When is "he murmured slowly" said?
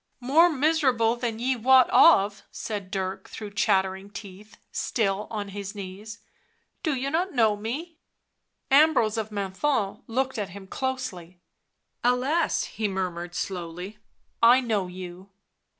12.79-13.99